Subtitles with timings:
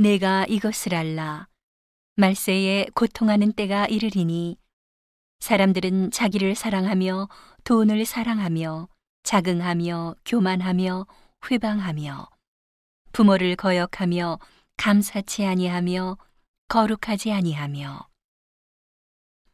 [0.00, 1.48] 내가 이것을 알라.
[2.14, 4.56] 말세에 고통하는 때가 이르리니
[5.40, 7.28] 사람들은 자기를 사랑하며
[7.64, 8.88] 돈을 사랑하며
[9.24, 11.06] 자긍하며 교만하며
[11.50, 12.28] 회방하며
[13.10, 14.38] 부모를 거역하며
[14.76, 16.16] 감사치 아니하며
[16.68, 18.08] 거룩하지 아니하며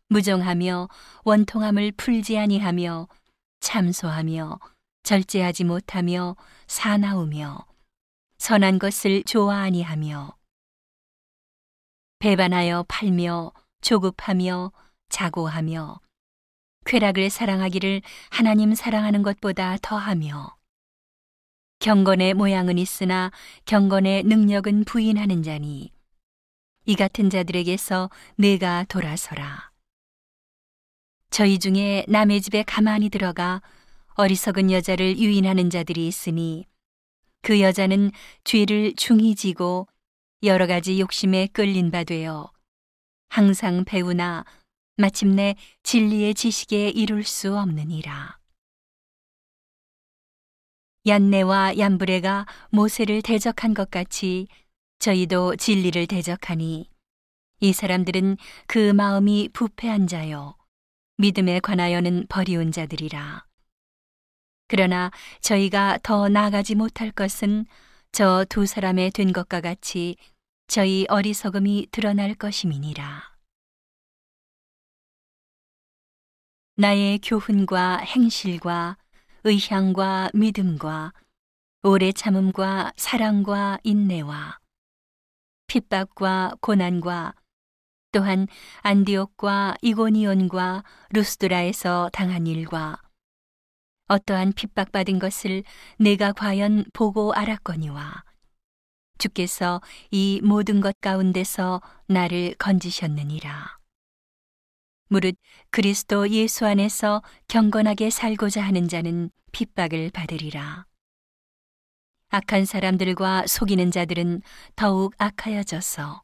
[0.08, 0.88] 무정하며
[1.24, 3.08] 원통함을 풀지 아니하며
[3.60, 4.60] 참소하며
[5.04, 6.36] 절제하지 못하며
[6.66, 7.64] 사나우며
[8.44, 10.36] 선한 것을 좋아하니 하며
[12.18, 14.70] 배반하여 팔며 조급하며
[15.08, 15.98] 자고하며
[16.84, 20.58] 쾌락을 사랑하기를 하나님 사랑하는 것보다 더하며
[21.78, 23.30] 경건의 모양은 있으나
[23.64, 25.90] 경건의 능력은 부인하는 자니
[26.84, 29.70] 이 같은 자들에게서 내가 돌아서라.
[31.30, 33.62] 저희 중에 남의 집에 가만히 들어가
[34.16, 36.66] 어리석은 여자를 유인하는 자들이 있으니
[37.44, 38.10] 그 여자는
[38.44, 39.86] 죄를 중히 지고
[40.42, 42.50] 여러 가지 욕심에 끌린 바 되어
[43.28, 44.46] 항상 배우나
[44.96, 48.38] 마침내 진리의 지식에 이룰 수 없느니라.
[51.06, 54.48] 얀네와 얀브레가 모세를 대적한 것 같이
[55.00, 56.88] 저희도 진리를 대적하니
[57.60, 60.56] 이 사람들은 그 마음이 부패한 자요
[61.18, 63.43] 믿음에 관하여는 버리운 자들이라.
[64.68, 67.66] 그러나 저희가 더 나아가지 못할 것은
[68.12, 70.16] 저 두 사람의 된 것과 같이
[70.68, 73.34] 저희 어리석음이 드러날 것임이니라.
[76.76, 78.96] 나의 교훈과 행실과
[79.44, 81.12] 의향과 믿음과
[81.82, 84.58] 오래 참음과 사랑과 인내와
[85.66, 87.34] 핍박과 고난과
[88.12, 88.46] 또한
[88.82, 93.02] 안디옥과 이고니온과 루스드라에서 당한 일과
[94.06, 95.64] 어떠한 핍박받은 것을
[95.98, 98.24] 내가 과연 보고 알았거니와
[99.18, 103.78] 주께서 이 모든 것 가운데서 나를 건지셨느니라.
[105.08, 105.36] 무릇
[105.70, 110.86] 그리스도 예수 안에서 경건하게 살고자 하는 자는 핍박을 받으리라.
[112.30, 114.42] 악한 사람들과 속이는 자들은
[114.74, 116.22] 더욱 악하여져서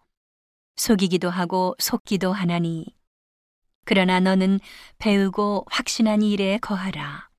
[0.77, 2.87] 속이기도 하고 속기도 하나니
[3.85, 4.61] 그러나 너는
[4.99, 7.30] 배우고 확신한 일에 거하라.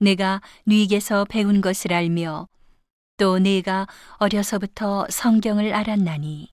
[0.00, 2.48] 내가 네게서 배운 것을 알며
[3.16, 6.48] 또 내가 어려서부터 성경을 알았나니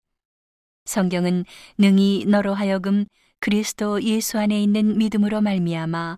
[0.86, 1.46] 성경은
[1.78, 3.06] 능히 너로 하여금
[3.40, 6.18] 그리스도 예수 안에 있는 믿음으로 말미암아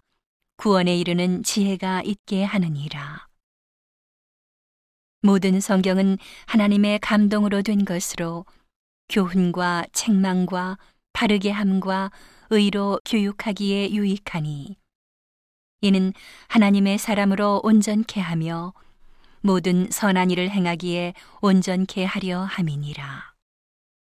[0.57, 3.27] 구원에 이르는 지혜가 있게 하느니라.
[5.21, 6.17] 모든 성경은
[6.47, 8.45] 하나님의 감동으로 된 것으로
[9.07, 10.77] 교훈과 책망과
[11.13, 12.11] 바르게 함과
[12.49, 14.75] 의로 교육하기에 유익하니
[15.83, 16.13] 이는
[16.47, 18.73] 하나님의 사람으로 온전케 하며
[19.41, 23.32] 모든 선한 일을 행하기에 온전케 하려 함이니라.